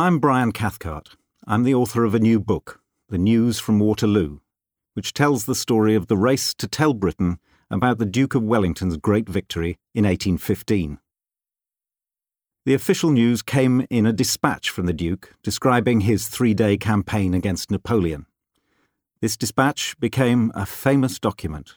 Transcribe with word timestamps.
I'm 0.00 0.18
Brian 0.18 0.52
Cathcart. 0.52 1.18
I'm 1.46 1.62
the 1.62 1.74
author 1.74 2.04
of 2.04 2.14
a 2.14 2.18
new 2.18 2.40
book, 2.40 2.80
The 3.10 3.18
News 3.18 3.60
from 3.60 3.78
Waterloo, 3.78 4.38
which 4.94 5.12
tells 5.12 5.44
the 5.44 5.54
story 5.54 5.94
of 5.94 6.06
the 6.06 6.16
race 6.16 6.54
to 6.54 6.66
tell 6.66 6.94
Britain 6.94 7.38
about 7.70 7.98
the 7.98 8.06
Duke 8.06 8.34
of 8.34 8.42
Wellington's 8.42 8.96
great 8.96 9.28
victory 9.28 9.78
in 9.94 10.04
1815. 10.04 11.00
The 12.64 12.72
official 12.72 13.10
news 13.10 13.42
came 13.42 13.86
in 13.90 14.06
a 14.06 14.12
dispatch 14.14 14.70
from 14.70 14.86
the 14.86 14.94
Duke 14.94 15.34
describing 15.42 16.00
his 16.00 16.28
three 16.28 16.54
day 16.54 16.78
campaign 16.78 17.34
against 17.34 17.70
Napoleon. 17.70 18.24
This 19.20 19.36
dispatch 19.36 20.00
became 20.00 20.50
a 20.54 20.64
famous 20.64 21.18
document. 21.18 21.74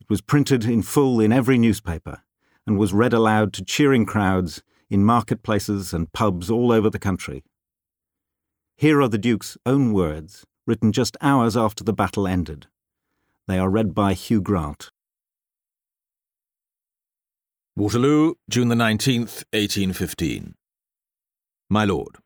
It 0.00 0.10
was 0.10 0.20
printed 0.20 0.64
in 0.64 0.82
full 0.82 1.20
in 1.20 1.30
every 1.30 1.58
newspaper 1.58 2.24
and 2.66 2.78
was 2.78 2.92
read 2.92 3.12
aloud 3.12 3.52
to 3.52 3.64
cheering 3.64 4.06
crowds 4.06 4.60
in 4.94 5.04
marketplaces 5.04 5.92
and 5.92 6.12
pubs 6.12 6.48
all 6.50 6.72
over 6.72 6.88
the 6.88 6.98
country. 6.98 7.42
Here 8.76 9.02
are 9.02 9.08
the 9.08 9.18
Duke's 9.18 9.58
own 9.66 9.92
words, 9.92 10.44
written 10.66 10.92
just 10.92 11.16
hours 11.20 11.56
after 11.56 11.82
the 11.84 11.92
battle 11.92 12.26
ended. 12.26 12.68
They 13.46 13.58
are 13.58 13.68
read 13.68 13.92
by 13.94 14.14
Hugh 14.14 14.40
Grant. 14.40 14.90
Waterloo, 17.76 18.34
June 18.48 18.68
the 18.68 18.76
19th, 18.76 19.42
1815. 19.52 20.54
My 21.68 21.84
Lord, 21.84 22.18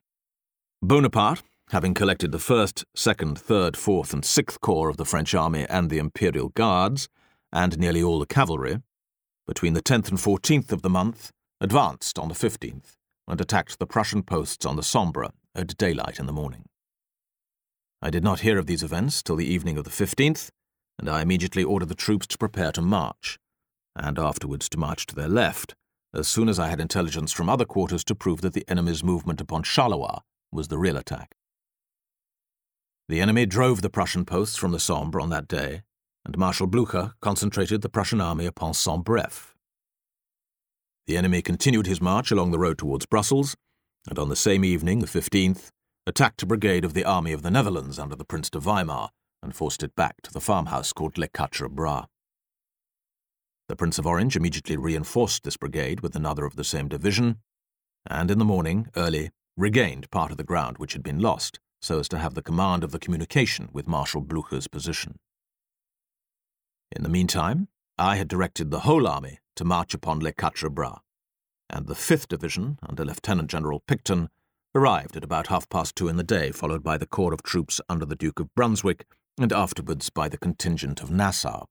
Bonaparte, 0.81 1.41
having 1.71 1.95
collected 1.95 2.31
the 2.31 2.37
1st, 2.37 2.83
2nd, 2.95 3.41
3rd, 3.41 3.71
4th, 3.71 4.13
and 4.13 4.23
6th 4.23 4.59
Corps 4.59 4.89
of 4.89 4.97
the 4.97 5.05
French 5.05 5.33
army 5.33 5.65
and 5.67 5.89
the 5.89 5.97
Imperial 5.97 6.49
Guards, 6.49 7.09
and 7.51 7.79
nearly 7.79 8.03
all 8.03 8.19
the 8.19 8.27
cavalry, 8.27 8.77
between 9.47 9.73
the 9.73 9.81
10th 9.81 10.09
and 10.09 10.19
14th 10.19 10.71
of 10.71 10.83
the 10.83 10.89
month, 10.89 11.31
advanced 11.61 12.17
on 12.17 12.29
the 12.29 12.35
15th 12.35 12.95
and 13.27 13.41
attacked 13.41 13.79
the 13.79 13.85
Prussian 13.85 14.23
posts 14.23 14.65
on 14.65 14.75
the 14.75 14.83
Sambre 14.83 15.31
at 15.55 15.77
daylight 15.77 16.19
in 16.19 16.25
the 16.25 16.33
morning. 16.33 16.65
I 18.01 18.09
did 18.09 18.23
not 18.23 18.39
hear 18.39 18.57
of 18.57 18.65
these 18.65 18.83
events 18.83 19.21
till 19.21 19.35
the 19.35 19.51
evening 19.51 19.77
of 19.77 19.83
the 19.83 19.89
15th, 19.89 20.49
and 20.97 21.09
I 21.09 21.21
immediately 21.21 21.63
ordered 21.63 21.89
the 21.89 21.95
troops 21.95 22.27
to 22.27 22.37
prepare 22.37 22.71
to 22.71 22.81
march, 22.81 23.37
and 23.95 24.17
afterwards 24.17 24.69
to 24.69 24.77
march 24.77 25.05
to 25.07 25.15
their 25.15 25.27
left, 25.27 25.75
as 26.13 26.27
soon 26.27 26.49
as 26.49 26.59
I 26.59 26.69
had 26.69 26.79
intelligence 26.79 27.31
from 27.31 27.49
other 27.49 27.65
quarters 27.65 28.03
to 28.05 28.15
prove 28.15 28.41
that 28.41 28.53
the 28.53 28.65
enemy's 28.67 29.03
movement 29.03 29.41
upon 29.41 29.63
Charleroi 29.63 30.21
was 30.51 30.69
the 30.69 30.77
real 30.77 30.97
attack. 30.97 31.35
The 33.09 33.21
enemy 33.21 33.45
drove 33.45 33.81
the 33.81 33.89
Prussian 33.89 34.23
posts 34.23 34.55
from 34.55 34.71
the 34.71 34.79
Sambre 34.79 35.21
on 35.21 35.29
that 35.29 35.47
day, 35.47 35.83
and 36.25 36.37
Marshal 36.37 36.67
Blucher 36.67 37.13
concentrated 37.21 37.81
the 37.81 37.89
Prussian 37.89 38.21
army 38.21 38.45
upon 38.45 38.73
Sombref. 38.73 39.55
The 41.09 41.17
enemy 41.17 41.41
continued 41.41 41.87
his 41.87 41.99
march 41.99 42.29
along 42.29 42.51
the 42.51 42.59
road 42.59 42.77
towards 42.77 43.07
Brussels, 43.07 43.55
and 44.07 44.19
on 44.19 44.29
the 44.29 44.35
same 44.35 44.63
evening, 44.63 44.99
the 44.99 45.07
15th, 45.07 45.69
attacked 46.05 46.43
a 46.43 46.45
brigade 46.45 46.85
of 46.85 46.93
the 46.93 47.03
Army 47.03 47.31
of 47.31 47.41
the 47.41 47.49
Netherlands 47.49 47.97
under 47.97 48.15
the 48.15 48.23
Prince 48.23 48.51
de 48.51 48.59
Weimar 48.59 49.09
and 49.41 49.55
forced 49.55 49.81
it 49.81 49.95
back 49.95 50.21
to 50.21 50.31
the 50.31 50.39
farmhouse 50.39 50.93
called 50.93 51.17
Les 51.17 51.29
Quatre 51.33 51.67
Bras. 51.67 52.05
The 53.69 53.75
Prince 53.75 53.97
of 53.97 54.05
Orange 54.05 54.35
immediately 54.35 54.77
reinforced 54.77 55.43
this 55.43 55.57
brigade 55.57 56.01
with 56.01 56.15
another 56.15 56.45
of 56.45 56.57
the 56.57 56.63
same 56.63 56.87
division, 56.87 57.37
and 58.05 58.29
in 58.29 58.37
the 58.37 58.45
morning, 58.45 58.85
early, 58.95 59.31
regained 59.57 60.11
part 60.11 60.29
of 60.29 60.37
the 60.37 60.43
ground 60.43 60.77
which 60.77 60.93
had 60.93 61.01
been 61.01 61.17
lost, 61.17 61.59
so 61.81 61.97
as 61.97 62.07
to 62.09 62.19
have 62.19 62.35
the 62.35 62.43
command 62.43 62.83
of 62.83 62.91
the 62.91 62.99
communication 62.99 63.69
with 63.73 63.87
Marshal 63.87 64.21
Blucher's 64.21 64.67
position. 64.67 65.17
In 66.95 67.01
the 67.01 67.09
meantime, 67.09 67.67
I 67.99 68.15
had 68.15 68.29
directed 68.29 68.71
the 68.71 68.79
whole 68.81 69.05
army 69.05 69.39
to 69.57 69.65
march 69.65 69.93
upon 69.93 70.21
Les 70.21 70.31
Quatre 70.31 70.69
Bras, 70.69 70.99
and 71.69 71.85
the 71.85 71.95
5th 71.95 72.29
Division, 72.29 72.79
under 72.81 73.03
Lieutenant 73.03 73.49
General 73.49 73.81
Picton, 73.81 74.29
arrived 74.73 75.17
at 75.17 75.23
about 75.25 75.47
half 75.47 75.67
past 75.67 75.97
two 75.97 76.07
in 76.07 76.15
the 76.15 76.23
day, 76.23 76.51
followed 76.53 76.81
by 76.81 76.97
the 76.97 77.05
corps 77.05 77.33
of 77.33 77.43
troops 77.43 77.81
under 77.89 78.05
the 78.05 78.15
Duke 78.15 78.39
of 78.39 78.55
Brunswick, 78.55 79.05
and 79.37 79.51
afterwards 79.51 80.09
by 80.09 80.29
the 80.29 80.37
contingent 80.37 81.01
of 81.01 81.11
Nassau. 81.11 81.65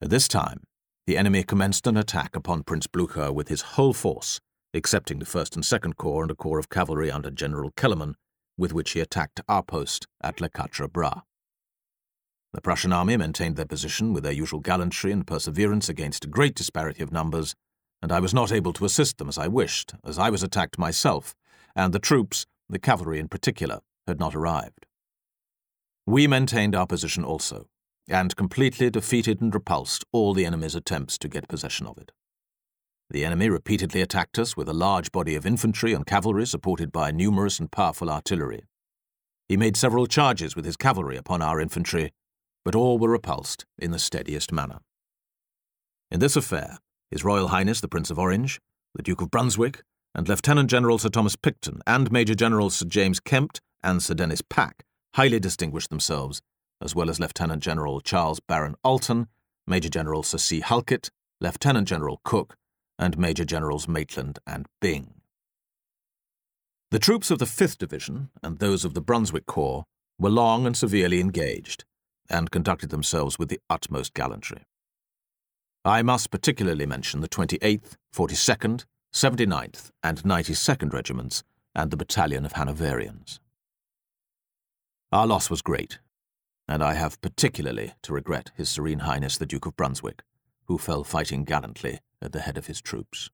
At 0.00 0.10
this 0.10 0.26
time, 0.26 0.64
the 1.06 1.16
enemy 1.16 1.44
commenced 1.44 1.86
an 1.86 1.96
attack 1.96 2.34
upon 2.34 2.64
Prince 2.64 2.88
Blucher 2.88 3.32
with 3.32 3.46
his 3.46 3.62
whole 3.62 3.92
force, 3.92 4.40
excepting 4.74 5.20
the 5.20 5.24
1st 5.24 5.54
and 5.54 5.64
2nd 5.64 5.96
Corps 5.96 6.22
and 6.22 6.32
a 6.32 6.34
corps 6.34 6.58
of 6.58 6.68
cavalry 6.68 7.12
under 7.12 7.30
General 7.30 7.70
Kellerman, 7.76 8.16
with 8.58 8.72
which 8.72 8.90
he 8.90 8.98
attacked 8.98 9.40
our 9.46 9.62
post 9.62 10.08
at 10.20 10.40
Les 10.40 10.48
Quatre 10.48 10.88
Bras. 10.88 11.20
The 12.52 12.60
Prussian 12.60 12.92
army 12.92 13.16
maintained 13.16 13.56
their 13.56 13.64
position 13.64 14.12
with 14.12 14.24
their 14.24 14.32
usual 14.32 14.60
gallantry 14.60 15.10
and 15.10 15.26
perseverance 15.26 15.88
against 15.88 16.24
a 16.24 16.28
great 16.28 16.54
disparity 16.54 17.02
of 17.02 17.10
numbers, 17.10 17.54
and 18.02 18.12
I 18.12 18.20
was 18.20 18.34
not 18.34 18.52
able 18.52 18.74
to 18.74 18.84
assist 18.84 19.18
them 19.18 19.28
as 19.28 19.38
I 19.38 19.48
wished, 19.48 19.94
as 20.04 20.18
I 20.18 20.28
was 20.28 20.42
attacked 20.42 20.78
myself, 20.78 21.34
and 21.74 21.94
the 21.94 21.98
troops, 21.98 22.46
the 22.68 22.78
cavalry 22.78 23.18
in 23.18 23.28
particular, 23.28 23.80
had 24.06 24.20
not 24.20 24.34
arrived. 24.34 24.86
We 26.06 26.26
maintained 26.26 26.74
our 26.74 26.86
position 26.86 27.24
also, 27.24 27.68
and 28.08 28.36
completely 28.36 28.90
defeated 28.90 29.40
and 29.40 29.54
repulsed 29.54 30.04
all 30.12 30.34
the 30.34 30.44
enemy's 30.44 30.74
attempts 30.74 31.16
to 31.18 31.28
get 31.28 31.48
possession 31.48 31.86
of 31.86 31.96
it. 31.96 32.12
The 33.08 33.24
enemy 33.24 33.48
repeatedly 33.48 34.00
attacked 34.00 34.38
us 34.38 34.56
with 34.56 34.68
a 34.68 34.74
large 34.74 35.12
body 35.12 35.36
of 35.36 35.46
infantry 35.46 35.94
and 35.94 36.04
cavalry 36.04 36.46
supported 36.46 36.92
by 36.92 37.12
numerous 37.12 37.60
and 37.60 37.70
powerful 37.70 38.10
artillery. 38.10 38.64
He 39.48 39.56
made 39.56 39.76
several 39.76 40.06
charges 40.06 40.56
with 40.56 40.64
his 40.64 40.76
cavalry 40.76 41.16
upon 41.16 41.40
our 41.40 41.60
infantry, 41.60 42.12
but 42.64 42.74
all 42.74 42.98
were 42.98 43.10
repulsed 43.10 43.64
in 43.78 43.90
the 43.90 43.98
steadiest 43.98 44.52
manner. 44.52 44.80
In 46.10 46.20
this 46.20 46.36
affair, 46.36 46.78
His 47.10 47.24
Royal 47.24 47.48
Highness 47.48 47.80
the 47.80 47.88
Prince 47.88 48.10
of 48.10 48.18
Orange, 48.18 48.60
the 48.94 49.02
Duke 49.02 49.20
of 49.20 49.30
Brunswick, 49.30 49.82
and 50.14 50.28
Lieutenant 50.28 50.70
General 50.70 50.98
Sir 50.98 51.08
Thomas 51.08 51.36
Picton 51.36 51.80
and 51.86 52.12
Major 52.12 52.34
General 52.34 52.70
Sir 52.70 52.86
James 52.86 53.18
Kempt 53.20 53.60
and 53.82 54.02
Sir 54.02 54.14
Denis 54.14 54.42
Pack 54.42 54.84
highly 55.14 55.40
distinguished 55.40 55.90
themselves, 55.90 56.42
as 56.80 56.94
well 56.94 57.10
as 57.10 57.20
Lieutenant 57.20 57.62
General 57.62 58.00
Charles 58.00 58.40
Baron 58.40 58.74
Alten, 58.84 59.28
Major 59.66 59.88
General 59.88 60.22
Sir 60.22 60.38
C. 60.38 60.60
Halkett, 60.60 61.10
Lieutenant 61.40 61.88
General 61.88 62.20
Cooke, 62.24 62.56
and 62.98 63.18
Major 63.18 63.44
Generals 63.44 63.88
Maitland 63.88 64.38
and 64.46 64.66
Byng. 64.80 65.14
The 66.90 66.98
troops 66.98 67.30
of 67.30 67.38
the 67.38 67.46
5th 67.46 67.78
Division 67.78 68.30
and 68.42 68.58
those 68.58 68.84
of 68.84 68.94
the 68.94 69.00
Brunswick 69.00 69.46
Corps 69.46 69.84
were 70.18 70.30
long 70.30 70.66
and 70.66 70.76
severely 70.76 71.20
engaged, 71.20 71.84
and 72.28 72.50
conducted 72.50 72.90
themselves 72.90 73.38
with 73.38 73.48
the 73.48 73.60
utmost 73.68 74.14
gallantry. 74.14 74.64
I 75.84 76.02
must 76.02 76.30
particularly 76.30 76.86
mention 76.86 77.20
the 77.20 77.28
28th, 77.28 77.96
42nd, 78.14 78.84
79th, 79.12 79.90
and 80.02 80.22
92nd 80.22 80.92
Regiments 80.92 81.42
and 81.74 81.90
the 81.90 81.96
Battalion 81.96 82.44
of 82.44 82.52
Hanoverians. 82.52 83.40
Our 85.10 85.26
loss 85.26 85.50
was 85.50 85.60
great, 85.60 85.98
and 86.68 86.82
I 86.82 86.94
have 86.94 87.20
particularly 87.20 87.94
to 88.02 88.12
regret 88.12 88.50
His 88.54 88.70
Serene 88.70 89.00
Highness 89.00 89.36
the 89.36 89.46
Duke 89.46 89.66
of 89.66 89.76
Brunswick, 89.76 90.22
who 90.66 90.78
fell 90.78 91.04
fighting 91.04 91.44
gallantly 91.44 92.00
at 92.22 92.32
the 92.32 92.40
head 92.40 92.56
of 92.56 92.66
his 92.66 92.80
troops. 92.80 93.28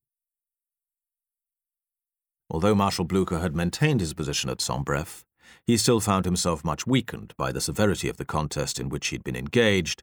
Although 2.51 2.75
Marshal 2.75 3.05
Blucher 3.05 3.41
had 3.41 3.55
maintained 3.55 4.01
his 4.01 4.15
position 4.15 4.49
at 4.49 4.59
Sombref, 4.59 5.25
he 5.67 5.77
still 5.77 6.01
found 6.01 6.25
himself 6.25 6.65
much 6.65 6.87
weakened 6.87 7.35
by 7.37 7.53
the 7.53 7.61
severity 7.61 8.09
of 8.09 8.17
the 8.17 8.25
contest 8.25 8.79
in 8.79 8.89
which 8.89 9.09
he 9.09 9.17
had 9.17 9.25
been 9.25 9.37
engaged, 9.37 10.03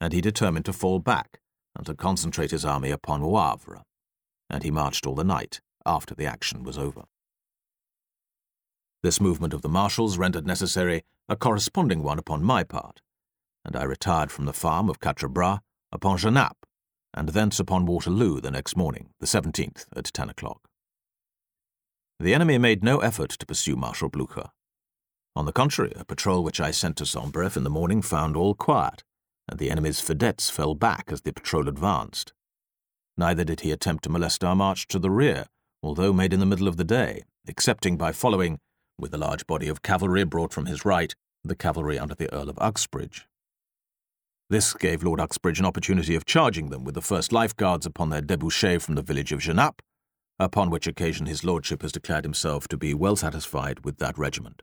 and 0.00 0.12
he 0.12 0.20
determined 0.20 0.64
to 0.64 0.72
fall 0.72 0.98
back 0.98 1.40
and 1.76 1.86
to 1.86 1.94
concentrate 1.94 2.50
his 2.50 2.64
army 2.64 2.90
upon 2.90 3.22
Wavre, 3.22 3.82
and 4.50 4.62
he 4.62 4.70
marched 4.70 5.06
all 5.06 5.14
the 5.14 5.24
night 5.24 5.60
after 5.86 6.14
the 6.14 6.26
action 6.26 6.62
was 6.62 6.78
over. 6.78 7.04
This 9.02 9.20
movement 9.20 9.52
of 9.52 9.62
the 9.62 9.68
marshal's 9.68 10.16
rendered 10.16 10.46
necessary 10.46 11.04
a 11.28 11.36
corresponding 11.36 12.02
one 12.02 12.18
upon 12.18 12.42
my 12.42 12.64
part, 12.64 13.00
and 13.64 13.76
I 13.76 13.84
retired 13.84 14.30
from 14.30 14.44
the 14.44 14.52
farm 14.52 14.88
of 14.88 15.00
Quatre 15.00 15.28
Bras 15.28 15.60
upon 15.92 16.18
Genappe, 16.18 16.64
and 17.12 17.30
thence 17.30 17.60
upon 17.60 17.86
Waterloo 17.86 18.40
the 18.40 18.50
next 18.50 18.76
morning, 18.76 19.10
the 19.20 19.26
17th, 19.26 19.86
at 19.94 20.06
ten 20.06 20.28
o'clock. 20.28 20.68
The 22.20 22.34
enemy 22.34 22.58
made 22.58 22.82
no 22.82 22.98
effort 22.98 23.30
to 23.30 23.46
pursue 23.46 23.76
Marshal 23.76 24.08
Blucher, 24.08 24.50
on 25.36 25.46
the 25.46 25.52
contrary, 25.52 25.92
a 25.96 26.04
patrol 26.04 26.44
which 26.44 26.60
I 26.60 26.70
sent 26.70 26.96
to 26.98 27.04
Sombref 27.04 27.56
in 27.56 27.64
the 27.64 27.70
morning 27.70 28.02
found 28.02 28.36
all 28.36 28.54
quiet, 28.54 29.02
and 29.48 29.58
the 29.58 29.70
enemy's 29.70 30.00
vedettes 30.00 30.48
fell 30.48 30.74
back 30.74 31.06
as 31.08 31.22
the 31.22 31.32
patrol 31.32 31.68
advanced. 31.68 32.32
Neither 33.16 33.44
did 33.44 33.60
he 33.60 33.70
attempt 33.70 34.04
to 34.04 34.10
molest 34.10 34.44
our 34.44 34.56
march 34.56 34.86
to 34.88 34.98
the 34.98 35.10
rear, 35.10 35.46
although 35.82 36.12
made 36.12 36.32
in 36.32 36.40
the 36.40 36.46
middle 36.46 36.68
of 36.68 36.76
the 36.76 36.84
day, 36.84 37.24
excepting 37.46 37.96
by 37.96 38.12
following, 38.12 38.58
with 38.98 39.12
a 39.12 39.18
large 39.18 39.46
body 39.46 39.68
of 39.68 39.82
cavalry 39.82 40.24
brought 40.24 40.52
from 40.52 40.66
his 40.66 40.84
right, 40.84 41.14
the 41.42 41.56
cavalry 41.56 41.98
under 41.98 42.14
the 42.14 42.32
Earl 42.32 42.48
of 42.48 42.58
Uxbridge. 42.58 43.26
This 44.50 44.72
gave 44.74 45.02
Lord 45.02 45.20
Uxbridge 45.20 45.58
an 45.58 45.66
opportunity 45.66 46.14
of 46.14 46.26
charging 46.26 46.70
them 46.70 46.84
with 46.84 46.94
the 46.94 47.02
first 47.02 47.32
life 47.32 47.56
guards 47.56 47.86
upon 47.86 48.10
their 48.10 48.22
debouche 48.22 48.80
from 48.80 48.94
the 48.94 49.02
village 49.02 49.32
of 49.32 49.40
Genappe, 49.40 49.80
upon 50.38 50.70
which 50.70 50.86
occasion 50.86 51.26
his 51.26 51.44
lordship 51.44 51.82
has 51.82 51.92
declared 51.92 52.24
himself 52.24 52.68
to 52.68 52.76
be 52.76 52.94
well 52.94 53.16
satisfied 53.16 53.84
with 53.84 53.98
that 53.98 54.18
regiment. 54.18 54.62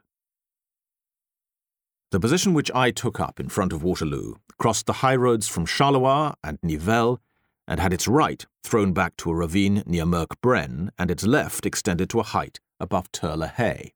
The 2.12 2.20
position 2.20 2.54
which 2.54 2.70
I 2.76 2.92
took 2.92 3.22
up 3.22 3.40
in 3.40 3.48
front 3.48 3.72
of 3.72 3.84
Waterloo 3.84 4.36
crossed 4.58 4.86
the 4.86 5.00
highroads 5.00 5.48
from 5.48 5.66
Charleroi 5.66 6.34
and 6.44 6.60
Nivelles, 6.62 7.20
and 7.68 7.80
had 7.80 7.94
its 7.94 8.06
right 8.06 8.46
thrown 8.66 8.92
back 8.92 9.16
to 9.18 9.30
a 9.30 9.36
ravine 9.36 9.82
near 9.86 10.04
Merke 10.04 10.42
Braine, 10.42 10.92
and 11.00 11.10
its 11.10 11.24
left 11.24 11.66
extended 11.66 12.10
to 12.10 12.20
a 12.20 12.24
height 12.24 12.60
above 12.82 13.10
Tir 13.14 13.38
Hay. 13.56 13.94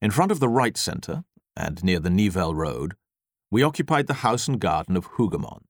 In 0.00 0.12
front 0.12 0.30
of 0.30 0.38
the 0.38 0.48
right 0.48 0.76
centre, 0.76 1.24
and 1.56 1.82
near 1.82 1.98
the 1.98 2.10
Nivelles 2.10 2.54
Road, 2.54 2.94
we 3.50 3.64
occupied 3.64 4.06
the 4.06 4.22
house 4.22 4.46
and 4.46 4.60
garden 4.60 4.96
of 4.96 5.06
Hougoumont, 5.12 5.64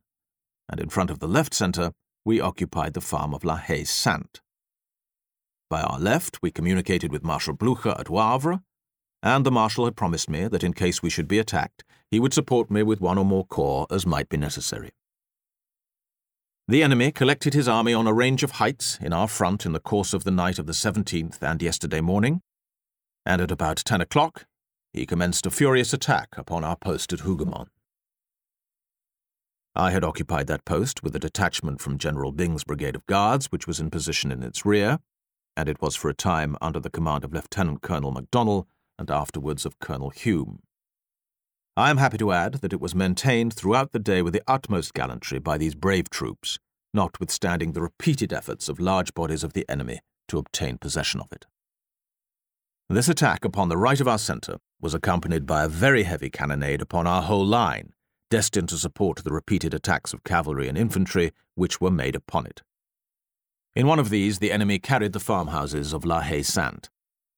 and 0.69 0.79
in 0.79 0.91
front 0.91 1.09
of 1.09 1.21
the 1.21 1.29
left 1.29 1.55
centre, 1.55 1.93
we 2.23 2.39
occupied 2.39 2.93
the 2.93 3.01
farm 3.01 3.33
of 3.33 3.45
La 3.45 3.57
Haye 3.57 3.85
Sainte. 3.85 4.43
By 5.71 5.81
our 5.81 5.99
left, 5.99 6.43
we 6.43 6.51
communicated 6.51 7.11
with 7.11 7.25
Marshal 7.25 7.55
Blucher 7.55 7.95
at 7.99 8.11
Wavre, 8.11 8.61
and 9.23 9.45
the 9.45 9.51
Marshal 9.51 9.85
had 9.85 9.97
promised 9.97 10.31
me 10.31 10.49
that 10.49 10.65
in 10.65 10.73
case 10.73 11.03
we 11.03 11.11
should 11.11 11.29
be 11.29 11.39
attacked, 11.39 11.85
he 12.11 12.21
would 12.21 12.35
support 12.35 12.71
me 12.71 12.83
with 12.83 13.01
one 13.01 13.19
or 13.19 13.25
more 13.25 13.47
corps 13.47 13.87
as 13.91 14.07
might 14.07 14.29
be 14.29 14.37
necessary. 14.37 14.91
The 16.69 16.83
enemy 16.83 17.13
collected 17.13 17.55
his 17.55 17.69
army 17.69 17.95
on 17.95 18.07
a 18.07 18.13
range 18.13 18.43
of 18.43 18.53
heights 18.53 18.99
in 19.01 19.13
our 19.13 19.29
front 19.29 19.65
in 19.65 19.73
the 19.73 19.81
course 19.81 20.13
of 20.13 20.25
the 20.25 20.31
night 20.31 20.59
of 20.59 20.67
the 20.67 20.73
17th 20.73 21.41
and 21.41 21.63
yesterday 21.63 22.01
morning, 22.01 22.41
and 23.25 23.41
at 23.41 23.51
about 23.51 23.77
ten 23.85 24.01
o'clock 24.01 24.47
he 24.93 25.07
commenced 25.07 25.47
a 25.47 25.51
furious 25.51 25.93
attack 25.93 26.31
upon 26.37 26.65
our 26.65 26.77
post 26.77 27.13
at 27.13 27.21
Hougoumont. 27.21 27.69
I 29.75 29.91
had 29.91 30.05
occupied 30.05 30.47
that 30.47 30.65
post 30.65 31.03
with 31.03 31.15
a 31.15 31.21
detachment 31.21 31.83
from 31.83 31.99
General 31.99 32.33
Byng's 32.33 32.65
brigade 32.65 32.97
of 32.97 33.07
guards, 33.07 33.53
which 33.53 33.67
was 33.67 33.79
in 33.79 33.91
position 33.91 34.33
in 34.33 34.43
its 34.43 34.65
rear, 34.65 35.01
and 35.55 35.69
it 35.69 35.83
was 35.83 35.95
for 35.95 36.09
a 36.09 36.15
time 36.15 36.57
under 36.63 36.81
the 36.81 36.91
command 36.91 37.25
of 37.25 37.33
Lieutenant 37.35 37.83
Colonel 37.83 38.13
MacDonell 38.13 38.67
and 38.99 39.11
afterwards 39.11 39.65
of 39.67 39.79
Colonel 39.79 40.13
Home. 40.25 40.61
I 41.77 41.91
am 41.91 41.99
happy 41.99 42.17
to 42.19 42.33
add 42.33 42.55
that 42.55 42.73
it 42.73 42.81
was 42.81 42.95
maintained 42.95 43.53
throughout 43.53 43.93
the 43.93 43.99
day 43.99 44.23
with 44.23 44.33
the 44.33 44.43
utmost 44.47 44.95
gallantry 44.95 45.39
by 45.39 45.59
these 45.59 45.75
brave 45.75 46.09
troops, 46.09 46.59
notwithstanding 46.95 47.73
the 47.73 47.83
repeated 47.83 48.33
efforts 48.33 48.69
of 48.69 48.81
large 48.81 49.13
bodies 49.13 49.45
of 49.45 49.53
the 49.53 49.69
enemy 49.69 50.01
to 50.29 50.39
obtain 50.39 50.79
possession 50.79 51.21
of 51.21 51.31
it. 51.33 51.47
This 52.89 53.09
attack 53.09 53.45
upon 53.45 53.69
the 53.69 53.77
right 53.77 54.01
of 54.01 54.09
our 54.09 54.19
centre 54.19 54.57
was 54.81 54.95
accompanied 54.95 55.45
by 55.45 55.65
a 55.65 55.69
very 55.69 56.05
heavy 56.05 56.31
cannonade 56.31 56.81
upon 56.81 57.07
our 57.07 57.23
whole 57.23 57.45
line, 57.45 57.93
destined 58.31 58.69
to 58.71 58.79
support 58.79 59.23
the 59.23 59.33
repeated 59.33 59.75
attacks 59.75 60.13
of 60.13 60.25
cavalry 60.25 60.69
and 60.69 60.79
infantry 60.79 61.33
which 61.55 61.81
were 61.81 61.91
made 61.91 62.15
upon 62.15 62.47
it. 62.47 62.63
In 63.75 63.87
one 63.87 63.99
of 63.99 64.09
these, 64.09 64.39
the 64.39 64.53
enemy 64.53 64.79
carried 64.79 65.13
the 65.13 65.21
farmhouses 65.21 65.93
of 65.93 66.05
La 66.05 66.21
Haye 66.21 66.43
Sainte, 66.43 66.89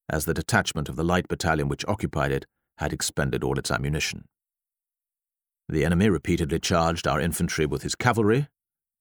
as 0.09 0.25
the 0.25 0.35
detachment 0.35 0.89
of 0.89 0.97
the 0.97 1.05
light 1.05 1.29
battalion 1.29 1.69
which 1.69 1.85
occupied 1.87 2.33
it 2.33 2.47
had 2.79 2.93
expended 2.93 3.45
all 3.45 3.59
its 3.59 3.71
ammunition. 3.71 4.25
The 5.69 5.85
enemy 5.85 6.09
repeatedly 6.09 6.61
charged 6.61 7.07
our 7.07 7.21
infantry 7.21 7.67
with 7.67 7.83
his 7.83 7.95
cavalry, 7.95 8.49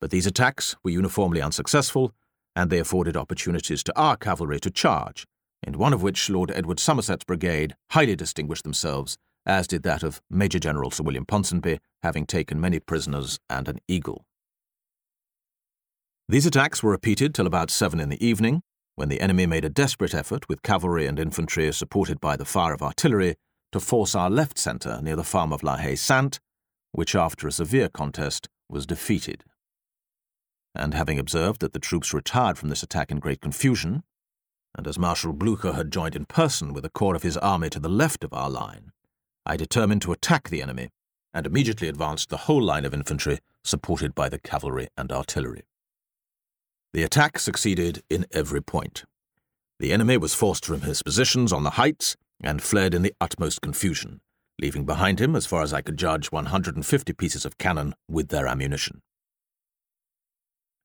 but 0.01 0.11
these 0.11 0.27
attacks 0.27 0.75
were 0.83 0.91
uniformly 0.91 1.41
unsuccessful, 1.41 2.13
and 2.55 2.69
they 2.69 2.79
afforded 2.79 3.15
opportunities 3.15 3.83
to 3.83 3.97
our 3.97 4.17
cavalry 4.17 4.59
to 4.59 4.69
charge, 4.69 5.25
in 5.63 5.77
one 5.77 5.93
of 5.93 6.03
which 6.03 6.29
Lord 6.29 6.51
Edward 6.51 6.79
Somerset's 6.79 7.23
brigade 7.23 7.75
highly 7.91 8.15
distinguished 8.15 8.63
themselves, 8.63 9.17
as 9.45 9.67
did 9.67 9.83
that 9.83 10.03
of 10.03 10.21
Major 10.29 10.59
General 10.59 10.91
Sir 10.91 11.03
William 11.03 11.25
Ponsonby, 11.25 11.79
having 12.03 12.25
taken 12.25 12.59
many 12.59 12.79
prisoners 12.79 13.39
and 13.49 13.67
an 13.67 13.79
eagle. 13.87 14.25
These 16.27 16.45
attacks 16.45 16.83
were 16.83 16.91
repeated 16.91 17.33
till 17.33 17.47
about 17.47 17.71
seven 17.71 18.01
in 18.01 18.09
the 18.09 18.25
evening, 18.25 18.61
when 18.97 19.09
the 19.09 19.21
enemy 19.21 19.45
made 19.45 19.63
a 19.63 19.69
desperate 19.69 20.15
effort 20.15 20.49
with 20.49 20.63
cavalry 20.63 21.05
and 21.05 21.19
infantry 21.19 21.71
supported 21.71 22.19
by 22.19 22.35
the 22.35 22.43
fire 22.43 22.73
of 22.73 22.81
artillery 22.81 23.35
to 23.71 23.79
force 23.79 24.15
our 24.15 24.27
left 24.27 24.57
centre 24.57 24.99
near 25.03 25.15
the 25.15 25.23
farm 25.23 25.53
of 25.53 25.61
La 25.61 25.77
Haye 25.77 25.95
Sainte, 25.95 26.39
which 26.93 27.13
after 27.13 27.47
a 27.47 27.51
severe 27.51 27.89
contest 27.89 28.49
was 28.67 28.87
defeated. 28.87 29.43
And 30.73 30.95
having 30.95 31.19
observed 31.19 31.61
that 31.61 31.73
the 31.73 31.79
troops 31.79 32.11
retired 32.11 32.57
from 32.57 32.69
this 32.69 32.81
attack 32.81 33.11
in 33.11 33.19
great 33.19 33.39
confusion, 33.39 34.01
and 34.75 34.87
as 34.87 34.97
Marshal 34.97 35.31
Blucher 35.31 35.73
had 35.73 35.91
joined 35.91 36.15
in 36.15 36.25
person 36.25 36.73
with 36.73 36.83
a 36.83 36.89
corps 36.89 37.15
of 37.15 37.21
his 37.21 37.37
army 37.37 37.69
to 37.69 37.79
the 37.79 37.87
left 37.87 38.23
of 38.23 38.33
our 38.33 38.49
line, 38.49 38.91
I 39.45 39.57
determined 39.57 40.01
to 40.01 40.11
attack 40.11 40.49
the 40.49 40.63
enemy, 40.63 40.89
and 41.35 41.45
immediately 41.45 41.87
advanced 41.87 42.29
the 42.29 42.37
whole 42.37 42.63
line 42.63 42.83
of 42.83 42.95
infantry, 42.95 43.41
supported 43.63 44.15
by 44.15 44.27
the 44.27 44.39
cavalry 44.39 44.87
and 44.97 45.11
artillery. 45.11 45.65
The 46.97 47.03
attack 47.03 47.37
succeeded 47.37 48.01
in 48.09 48.25
every 48.31 48.59
point. 48.59 49.05
The 49.77 49.93
enemy 49.93 50.17
was 50.17 50.33
forced 50.33 50.65
from 50.65 50.81
his 50.81 51.03
positions 51.03 51.53
on 51.53 51.61
the 51.61 51.77
heights, 51.77 52.15
and 52.41 52.59
fled 52.59 52.95
in 52.95 53.03
the 53.03 53.13
utmost 53.21 53.61
confusion, 53.61 54.19
leaving 54.59 54.83
behind 54.83 55.21
him, 55.21 55.35
as 55.35 55.45
far 55.45 55.61
as 55.61 55.73
I 55.73 55.83
could 55.83 55.95
judge, 55.95 56.31
150 56.31 57.13
pieces 57.13 57.45
of 57.45 57.59
cannon 57.59 57.93
with 58.07 58.29
their 58.29 58.47
ammunition. 58.47 59.03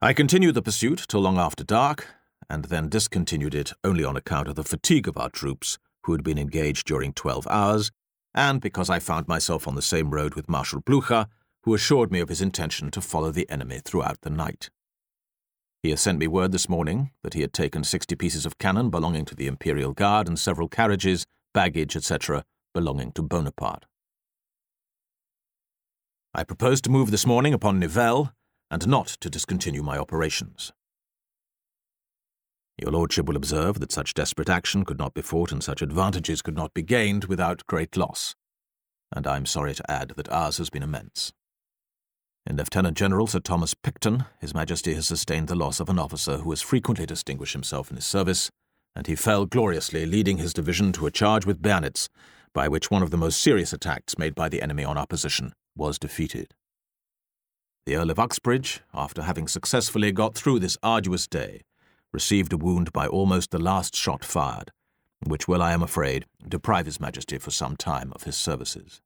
I 0.03 0.12
continued 0.12 0.55
the 0.55 0.61
pursuit 0.61 1.06
till 1.09 1.23
long 1.23 1.38
after 1.38 1.64
dark, 1.64 2.09
and 2.47 2.67
then 2.67 2.91
discontinued 2.91 3.55
it 3.55 3.73
only 3.82 4.05
on 4.05 4.15
account 4.15 4.49
of 4.49 4.56
the 4.56 4.65
fatigue 4.65 5.08
of 5.08 5.17
our 5.17 5.31
troops, 5.31 5.79
who 6.03 6.12
had 6.12 6.23
been 6.23 6.37
engaged 6.37 6.87
during 6.87 7.15
12 7.15 7.47
hours, 7.47 7.91
and 8.35 8.61
because 8.61 8.91
I 8.91 8.99
found 8.99 9.29
myself 9.29 9.67
on 9.67 9.76
the 9.76 9.81
same 9.81 10.11
road 10.11 10.35
with 10.35 10.47
Marshal 10.47 10.82
Blucher, 10.82 11.29
who 11.62 11.73
assured 11.73 12.12
me 12.12 12.20
of 12.20 12.29
his 12.29 12.43
intention 12.43 12.91
to 12.91 13.00
follow 13.00 13.31
the 13.31 13.49
enemy 13.49 13.81
throughout 13.82 14.20
the 14.20 14.29
night. 14.29 14.69
He 15.82 15.90
has 15.90 16.00
sent 16.00 16.20
me 16.20 16.29
word 16.29 16.52
this 16.52 16.69
morning 16.69 17.11
that 17.25 17.34
he 17.34 17.40
had 17.40 17.52
taken 17.52 17.82
60 17.82 18.14
pieces 18.14 18.46
of 18.46 18.58
cannon 18.58 18.88
belonging 18.88 19.25
to 19.25 19.34
the 19.34 19.49
Imperial 19.49 19.93
Guard 19.93 20.29
and 20.29 20.38
several 20.38 20.69
carriages 20.69 21.26
baggage, 21.52 21.96
etc., 21.96 22.44
belonging 22.73 23.11
to 23.12 23.23
Bonaparte. 23.23 23.87
I 26.32 26.44
propose 26.44 26.81
to 26.82 26.90
move 26.90 27.11
this 27.11 27.26
morning 27.26 27.52
upon 27.52 27.81
Nivelles 27.81 28.29
and 28.70 28.87
not 28.87 29.08
to 29.20 29.29
discontinue 29.29 29.82
my 29.82 29.99
operations. 29.99 30.73
Your 32.79 32.93
Lordship 32.93 33.26
will 33.26 33.37
observe 33.37 33.81
that 33.81 33.93
such 33.93 34.14
desperate 34.14 34.49
action 34.49 34.84
could 34.84 34.99
not 34.99 35.14
be 35.14 35.20
fought 35.20 35.52
and 35.52 35.62
such 35.62 35.82
advantages 35.82 36.43
could 36.43 36.56
not 36.56 36.73
be 36.73 36.82
gained 36.82 37.25
without 37.25 37.67
great 37.67 37.96
loss, 37.96 38.34
and 39.14 39.26
I 39.26 39.37
am 39.37 39.46
sorry 39.46 39.75
to 39.75 39.90
add 39.90 40.12
that 40.17 40.32
ours 40.32 40.58
has 40.58 40.70
been 40.70 40.82
immense. 40.82 41.32
In 42.44 42.56
Lieutenant 42.56 42.97
General 42.97 43.27
Sir 43.27 43.41
Thomas 43.41 43.75
Picton, 43.75 44.25
His 44.41 44.55
Majesty 44.55 44.94
has 44.94 45.06
sustained 45.06 45.49
the 45.49 45.55
loss 45.55 45.81
of 45.81 45.89
an 45.89 45.99
officer 45.99 46.39
who 46.39 46.50
has 46.50 46.61
frequently 46.61 47.06
distinguished 47.06 47.53
himself 47.53 47.91
in 47.91 47.97
his 47.97 48.06
service 48.06 48.50
and 48.94 49.06
he 49.06 49.15
fell 49.15 49.47
gloriously, 49.47 50.06
leading 50.06 50.39
his 50.39 50.53
division 50.53 50.93
to 50.93 51.06
a 51.06 51.11
charge 51.11 51.47
with 51.47 51.62
bayonets, 51.62 52.09
by 52.53 52.69
which 52.69 52.91
one 52.91 53.03
of 53.03 53.11
the 53.11 53.17
most 53.17 53.41
serious 53.41 53.73
attacks 53.73 54.19
made 54.19 54.35
by 54.35 54.49
the 54.49 54.62
enemy 54.62 54.85
on 54.85 54.99
our 54.99 55.06
position 55.06 55.53
was 55.75 55.99
defeated. 55.99 56.53
The 57.87 57.97
Earl 57.97 58.11
of 58.11 58.19
Uxbridge, 58.19 58.81
after 58.94 59.23
having 59.23 59.49
successfully 59.49 60.12
got 60.12 60.35
through 60.35 60.59
this 60.59 60.79
arduous 60.83 61.27
day, 61.27 61.62
received 62.12 62.53
a 62.53 62.59
wound 62.59 62.93
by 62.93 63.06
almost 63.06 63.50
the 63.50 63.59
last 63.59 63.97
shot 63.97 64.25
fired, 64.25 64.71
which 65.27 65.49
will, 65.49 65.62
I 65.62 65.73
am 65.73 65.82
afraid, 65.82 66.27
deprive 66.46 66.87
His 66.87 67.01
Majesty 67.01 67.39
for 67.39 67.51
some 67.51 67.77
time 67.77 68.13
of 68.15 68.25
his 68.25 68.37
services. 68.37 69.01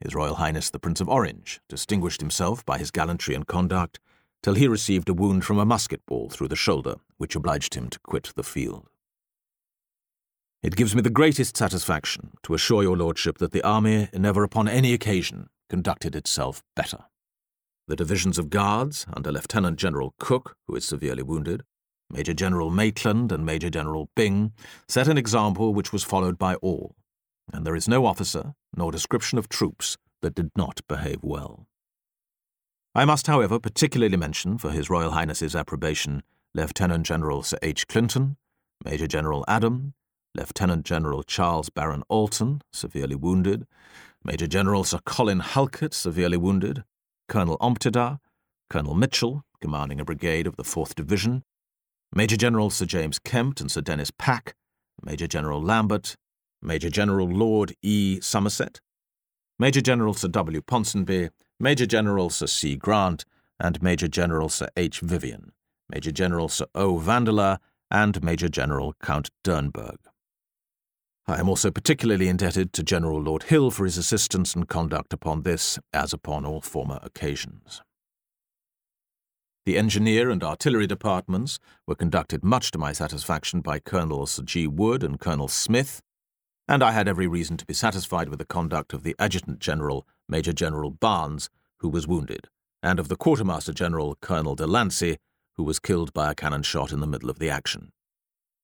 His 0.00 0.14
Royal 0.14 0.36
Highness 0.36 0.70
the 0.70 0.78
Prince 0.78 1.00
of 1.00 1.08
Orange 1.08 1.60
distinguished 1.68 2.20
himself 2.20 2.64
by 2.64 2.78
his 2.78 2.90
gallantry 2.90 3.34
and 3.34 3.46
conduct, 3.46 3.98
till 4.42 4.54
he 4.54 4.68
received 4.68 5.08
a 5.08 5.14
wound 5.14 5.44
from 5.44 5.58
a 5.58 5.64
musket 5.64 6.04
ball 6.06 6.28
through 6.30 6.48
the 6.48 6.56
shoulder, 6.56 6.96
which 7.16 7.34
obliged 7.34 7.74
him 7.74 7.88
to 7.88 7.98
quit 8.00 8.32
the 8.36 8.44
field. 8.44 8.88
It 10.62 10.76
gives 10.76 10.94
me 10.94 11.02
the 11.02 11.10
greatest 11.10 11.56
satisfaction 11.56 12.32
to 12.42 12.54
assure 12.54 12.82
your 12.82 12.96
lordship 12.96 13.38
that 13.38 13.52
the 13.52 13.62
army 13.62 14.08
never 14.12 14.44
upon 14.44 14.68
any 14.68 14.92
occasion 14.92 15.48
conducted 15.68 16.16
itself 16.16 16.62
better. 16.76 17.04
The 17.86 17.96
divisions 17.96 18.38
of 18.38 18.50
guards, 18.50 19.06
under 19.12 19.32
Lieutenant 19.32 19.78
General 19.78 20.14
Cooke, 20.18 20.56
who 20.66 20.76
is 20.76 20.84
severely 20.84 21.22
wounded, 21.22 21.62
Major 22.10 22.34
General 22.34 22.70
Maitland 22.70 23.32
and 23.32 23.44
Major 23.44 23.70
General 23.70 24.10
Byng, 24.14 24.52
set 24.88 25.08
an 25.08 25.18
example 25.18 25.74
which 25.74 25.92
was 25.92 26.04
followed 26.04 26.38
by 26.38 26.54
all, 26.56 26.96
and 27.52 27.66
there 27.66 27.76
is 27.76 27.88
no 27.88 28.06
officer 28.06 28.54
nor 28.76 28.92
description 28.92 29.38
of 29.38 29.48
troops 29.48 29.96
that 30.22 30.34
did 30.34 30.50
not 30.56 30.80
behave 30.88 31.22
well. 31.22 31.66
I 32.94 33.04
must, 33.04 33.26
however, 33.26 33.58
particularly 33.58 34.16
mention, 34.16 34.58
for 34.58 34.70
His 34.70 34.90
Royal 34.90 35.12
Highness's 35.12 35.54
approbation, 35.54 36.22
Lieutenant 36.54 37.06
General 37.06 37.42
Sir 37.42 37.58
H. 37.62 37.86
Clinton, 37.86 38.36
Major 38.84 39.06
General 39.06 39.44
Adam, 39.46 39.94
Lieutenant 40.34 40.84
General 40.84 41.22
Charles 41.22 41.70
Baron 41.70 42.02
Alten, 42.08 42.62
severely 42.72 43.14
wounded, 43.14 43.66
Major 44.24 44.46
General 44.46 44.84
Sir 44.84 44.98
Colin 45.04 45.40
Halkett, 45.40 45.94
severely 45.94 46.36
wounded, 46.36 46.84
Colonel 47.28 47.56
Ompteda, 47.60 48.20
Colonel 48.70 48.94
Mitchell, 48.94 49.44
commanding 49.60 50.00
a 50.00 50.04
brigade 50.04 50.46
of 50.46 50.56
the 50.56 50.64
4th 50.64 50.94
Division, 50.94 51.44
Major 52.14 52.36
General 52.36 52.70
Sir 52.70 52.86
James 52.86 53.18
Kempt 53.18 53.60
and 53.60 53.70
Sir 53.70 53.80
Denis 53.80 54.10
Pack, 54.10 54.54
Major 55.02 55.26
General 55.26 55.62
Lambert, 55.62 56.16
Major 56.60 56.90
General 56.90 57.28
Lord 57.28 57.74
E. 57.82 58.20
Somerset, 58.20 58.80
Major 59.58 59.80
General 59.80 60.14
Sir 60.14 60.28
W. 60.28 60.60
Ponsonby, 60.60 61.30
Major 61.58 61.86
General 61.86 62.30
Sir 62.30 62.46
C. 62.46 62.76
Grant, 62.76 63.24
and 63.58 63.82
Major 63.82 64.08
General 64.08 64.48
Sir 64.48 64.68
H. 64.76 65.00
Vivian, 65.00 65.52
Major 65.88 66.12
General 66.12 66.48
Sir 66.48 66.66
O. 66.74 66.98
Vandeleur, 66.98 67.58
and 67.90 68.22
Major 68.22 68.48
General 68.48 68.94
Count 69.02 69.30
Dornberg. 69.44 69.96
I 71.26 71.40
am 71.40 71.48
also 71.48 71.70
particularly 71.70 72.28
indebted 72.28 72.72
to 72.72 72.82
General 72.82 73.20
Lord 73.20 73.44
Hill 73.44 73.70
for 73.70 73.84
his 73.84 73.98
assistance 73.98 74.54
and 74.54 74.68
conduct 74.68 75.12
upon 75.12 75.42
this, 75.42 75.78
as 75.92 76.12
upon 76.12 76.46
all 76.46 76.60
former 76.60 76.98
occasions. 77.02 77.82
The 79.66 79.76
engineer 79.76 80.30
and 80.30 80.42
artillery 80.42 80.86
departments 80.86 81.58
were 81.86 81.94
conducted 81.94 82.42
much 82.42 82.70
to 82.70 82.78
my 82.78 82.92
satisfaction 82.92 83.60
by 83.60 83.78
Colonel 83.78 84.26
Sir 84.26 84.42
G. 84.42 84.66
Wood 84.66 85.02
and 85.02 85.20
Colonel 85.20 85.48
Smith, 85.48 86.00
and 86.68 86.82
I 86.82 86.92
had 86.92 87.08
every 87.08 87.26
reason 87.26 87.56
to 87.56 87.66
be 87.66 87.74
satisfied 87.74 88.28
with 88.28 88.38
the 88.38 88.44
conduct 88.44 88.92
of 88.92 89.02
the 89.02 89.16
Adjutant 89.18 89.58
General, 89.58 90.06
Major 90.28 90.52
General 90.52 90.90
Barnes, 90.90 91.48
who 91.78 91.88
was 91.88 92.06
wounded, 92.06 92.48
and 92.82 93.00
of 93.00 93.08
the 93.08 93.16
Quartermaster 93.16 93.72
General, 93.72 94.16
Colonel 94.20 94.54
Delancey, 94.54 95.16
who 95.56 95.64
was 95.64 95.80
killed 95.80 96.12
by 96.12 96.30
a 96.30 96.34
cannon 96.34 96.62
shot 96.62 96.92
in 96.92 97.00
the 97.00 97.06
middle 97.06 97.30
of 97.30 97.38
the 97.38 97.48
action. 97.48 97.90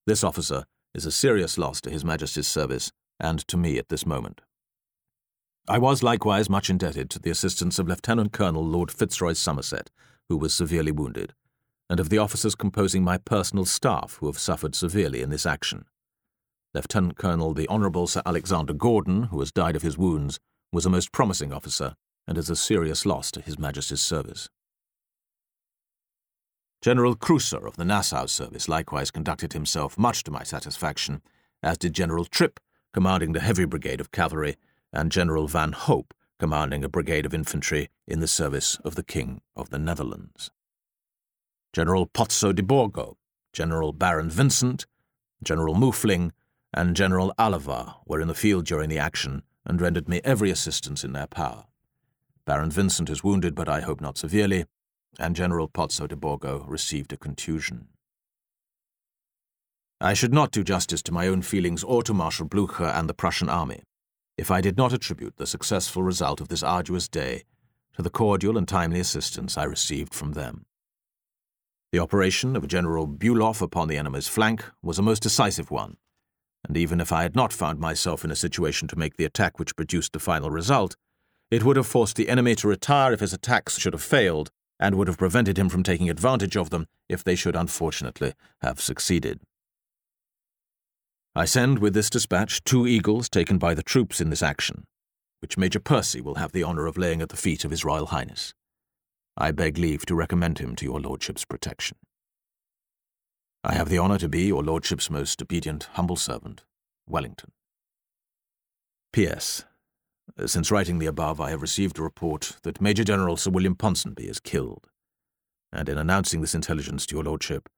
This 0.06 0.22
officer 0.22 0.64
is 0.94 1.06
a 1.06 1.10
serious 1.10 1.56
loss 1.56 1.80
to 1.80 1.90
His 1.90 2.04
Majesty's 2.04 2.46
service 2.46 2.92
and 3.18 3.46
to 3.48 3.56
me 3.56 3.78
at 3.78 3.88
this 3.88 4.04
moment. 4.04 4.42
I 5.66 5.78
was 5.78 6.02
likewise 6.02 6.50
much 6.50 6.68
indebted 6.68 7.08
to 7.10 7.18
the 7.18 7.30
assistance 7.30 7.78
of 7.78 7.88
Lieutenant 7.88 8.32
Colonel 8.32 8.64
Lord 8.64 8.90
Fitzroy 8.90 9.32
Somerset, 9.32 9.90
who 10.28 10.36
was 10.36 10.52
severely 10.52 10.92
wounded, 10.92 11.32
and 11.88 11.98
of 11.98 12.10
the 12.10 12.18
officers 12.18 12.54
composing 12.54 13.02
my 13.02 13.16
personal 13.16 13.64
staff 13.64 14.18
who 14.20 14.26
have 14.26 14.38
suffered 14.38 14.74
severely 14.74 15.22
in 15.22 15.30
this 15.30 15.46
action. 15.46 15.86
Lieutenant 16.74 17.16
Colonel 17.16 17.54
the 17.54 17.68
Honourable 17.68 18.08
Sir 18.08 18.20
Alexander 18.26 18.72
Gordon, 18.72 19.24
who 19.24 19.38
has 19.38 19.52
died 19.52 19.76
of 19.76 19.82
his 19.82 19.96
wounds, 19.96 20.40
was 20.72 20.84
a 20.84 20.90
most 20.90 21.12
promising 21.12 21.52
officer 21.52 21.94
and 22.26 22.36
is 22.36 22.50
a 22.50 22.56
serious 22.56 23.06
loss 23.06 23.30
to 23.30 23.40
His 23.40 23.58
Majesty's 23.58 24.00
service. 24.00 24.48
General 26.82 27.14
Kruse 27.14 27.52
of 27.52 27.76
the 27.76 27.84
Nassau 27.84 28.26
service 28.26 28.68
likewise 28.68 29.10
conducted 29.10 29.52
himself 29.52 29.96
much 29.96 30.24
to 30.24 30.30
my 30.30 30.42
satisfaction, 30.42 31.22
as 31.62 31.78
did 31.78 31.94
General 31.94 32.24
Tripp, 32.24 32.60
commanding 32.92 33.32
the 33.32 33.40
Heavy 33.40 33.64
Brigade 33.64 34.00
of 34.00 34.10
Cavalry, 34.10 34.56
and 34.92 35.12
General 35.12 35.46
Van 35.46 35.72
Hope, 35.72 36.12
commanding 36.38 36.84
a 36.84 36.88
brigade 36.88 37.24
of 37.24 37.34
infantry 37.34 37.88
in 38.06 38.20
the 38.20 38.26
service 38.26 38.78
of 38.84 38.96
the 38.96 39.02
King 39.04 39.40
of 39.54 39.70
the 39.70 39.78
Netherlands. 39.78 40.50
General 41.72 42.06
Pozzo 42.06 42.54
di 42.54 42.62
Borgo, 42.62 43.16
General 43.52 43.92
Baron 43.92 44.28
Vincent, 44.28 44.86
General 45.42 45.74
Muffling, 45.74 46.32
and 46.74 46.96
General 46.96 47.32
Alava 47.38 47.96
were 48.04 48.20
in 48.20 48.28
the 48.28 48.34
field 48.34 48.66
during 48.66 48.88
the 48.88 48.98
action 48.98 49.42
and 49.64 49.80
rendered 49.80 50.08
me 50.08 50.20
every 50.24 50.50
assistance 50.50 51.04
in 51.04 51.12
their 51.12 51.28
power. 51.28 51.64
Baron 52.44 52.70
Vincent 52.70 53.08
is 53.08 53.24
wounded, 53.24 53.54
but 53.54 53.68
I 53.68 53.80
hope 53.80 54.00
not 54.00 54.18
severely, 54.18 54.66
and 55.18 55.36
General 55.36 55.68
Pozzo 55.68 56.06
di 56.06 56.16
Borgo 56.16 56.64
received 56.68 57.12
a 57.12 57.16
contusion. 57.16 57.88
I 60.00 60.12
should 60.12 60.34
not 60.34 60.50
do 60.50 60.64
justice 60.64 61.02
to 61.04 61.12
my 61.12 61.28
own 61.28 61.40
feelings 61.40 61.82
or 61.82 62.02
to 62.02 62.12
Marshal 62.12 62.46
Blucher 62.46 62.84
and 62.84 63.08
the 63.08 63.14
Prussian 63.14 63.48
army 63.48 63.82
if 64.36 64.50
I 64.50 64.60
did 64.60 64.76
not 64.76 64.92
attribute 64.92 65.36
the 65.36 65.46
successful 65.46 66.02
result 66.02 66.40
of 66.40 66.48
this 66.48 66.62
arduous 66.62 67.08
day 67.08 67.44
to 67.94 68.02
the 68.02 68.10
cordial 68.10 68.58
and 68.58 68.66
timely 68.66 68.98
assistance 68.98 69.56
I 69.56 69.64
received 69.64 70.12
from 70.12 70.32
them. 70.32 70.66
The 71.92 72.00
operation 72.00 72.56
of 72.56 72.66
General 72.66 73.06
Bulow 73.06 73.54
upon 73.62 73.86
the 73.86 73.96
enemy's 73.96 74.26
flank 74.26 74.64
was 74.82 74.98
a 74.98 75.02
most 75.02 75.22
decisive 75.22 75.70
one, 75.70 75.96
and 76.66 76.76
even 76.76 77.00
if 77.00 77.12
I 77.12 77.22
had 77.22 77.36
not 77.36 77.52
found 77.52 77.78
myself 77.78 78.24
in 78.24 78.30
a 78.30 78.36
situation 78.36 78.88
to 78.88 78.98
make 78.98 79.16
the 79.16 79.24
attack 79.24 79.58
which 79.58 79.76
produced 79.76 80.12
the 80.12 80.18
final 80.18 80.50
result, 80.50 80.96
it 81.50 81.62
would 81.62 81.76
have 81.76 81.86
forced 81.86 82.16
the 82.16 82.28
enemy 82.28 82.54
to 82.56 82.68
retire 82.68 83.12
if 83.12 83.20
his 83.20 83.32
attacks 83.32 83.78
should 83.78 83.92
have 83.92 84.02
failed, 84.02 84.50
and 84.80 84.96
would 84.96 85.08
have 85.08 85.18
prevented 85.18 85.58
him 85.58 85.68
from 85.68 85.82
taking 85.82 86.10
advantage 86.10 86.56
of 86.56 86.70
them 86.70 86.86
if 87.08 87.22
they 87.22 87.36
should 87.36 87.54
unfortunately 87.54 88.34
have 88.60 88.80
succeeded. 88.80 89.40
I 91.36 91.44
send 91.44 91.78
with 91.78 91.94
this 91.94 92.10
dispatch 92.10 92.62
two 92.64 92.86
eagles 92.86 93.28
taken 93.28 93.58
by 93.58 93.74
the 93.74 93.82
troops 93.82 94.20
in 94.20 94.30
this 94.30 94.42
action, 94.42 94.84
which 95.40 95.58
Major 95.58 95.80
Percy 95.80 96.20
will 96.20 96.36
have 96.36 96.52
the 96.52 96.64
honour 96.64 96.86
of 96.86 96.96
laying 96.96 97.20
at 97.20 97.28
the 97.28 97.36
feet 97.36 97.64
of 97.64 97.70
His 97.70 97.84
Royal 97.84 98.06
Highness. 98.06 98.54
I 99.36 99.50
beg 99.50 99.76
leave 99.76 100.06
to 100.06 100.14
recommend 100.14 100.58
him 100.58 100.76
to 100.76 100.84
your 100.84 101.00
Lordship's 101.00 101.44
protection. 101.44 101.98
I 103.66 103.72
have 103.72 103.88
the 103.88 103.98
honour 103.98 104.18
to 104.18 104.28
be 104.28 104.42
your 104.42 104.62
Lordship's 104.62 105.08
most 105.08 105.40
obedient, 105.40 105.88
humble 105.94 106.16
servant, 106.16 106.64
Wellington. 107.08 107.50
P.S. 109.10 109.64
Since 110.44 110.70
writing 110.70 110.98
the 110.98 111.06
above, 111.06 111.40
I 111.40 111.48
have 111.48 111.62
received 111.62 111.98
a 111.98 112.02
report 112.02 112.58
that 112.64 112.82
Major 112.82 113.04
General 113.04 113.38
Sir 113.38 113.50
William 113.50 113.74
Ponsonby 113.74 114.28
is 114.28 114.38
killed, 114.38 114.90
and 115.72 115.88
in 115.88 115.96
announcing 115.96 116.42
this 116.42 116.54
intelligence 116.54 117.06
to 117.06 117.14
your 117.16 117.24
Lordship, 117.24 117.70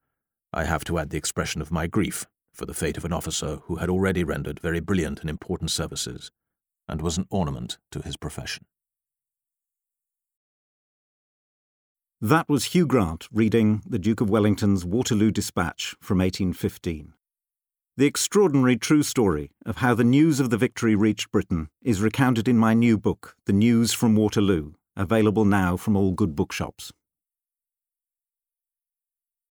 I 0.52 0.64
have 0.64 0.83
to 0.87 0.99
add 0.99 1.11
the 1.11 1.19
expression 1.19 1.62
of 1.62 1.71
my 1.71 1.87
grief 1.87 2.26
for 2.52 2.66
the 2.66 2.75
fate 2.75 2.97
of 2.97 3.05
an 3.05 3.12
officer 3.12 3.61
who 3.66 3.76
had 3.76 3.88
already 3.88 4.25
rendered 4.25 4.59
very 4.59 4.81
brilliant 4.81 5.21
and 5.21 5.31
important 5.31 5.71
services, 5.71 6.33
and 6.88 7.00
was 7.00 7.16
an 7.16 7.28
ornament 7.31 7.78
to 7.93 8.02
his 8.02 8.16
profession. 8.16 8.64
That 12.23 12.49
was 12.49 12.73
Hugh 12.73 12.87
Grant 12.87 13.28
reading 13.30 13.82
the 13.87 13.99
Duke 13.99 14.23
of 14.23 14.30
Wellington's 14.30 14.87
Waterloo 14.87 15.30
Dispatch 15.30 15.94
from 16.00 16.16
1815. 16.16 17.12
The 17.99 18.06
extraordinary 18.06 18.78
true 18.78 19.02
story 19.02 19.50
of 19.66 19.76
how 19.76 19.92
the 19.92 20.02
news 20.02 20.40
of 20.40 20.49
the 20.49 20.56
victory 20.56 20.94
reached 20.94 21.30
Britain 21.30 21.68
is 21.82 22.00
recounted 22.00 22.49
in 22.49 22.56
my 22.56 22.73
new 22.73 22.96
book, 22.96 23.37
The 23.44 23.52
News 23.52 23.92
from 23.92 24.16
Waterloo, 24.16 24.73
available 24.96 25.44
now 25.44 25.76
from 25.76 25.94
all 25.94 26.12
good 26.12 26.35
bookshops. 26.35 26.90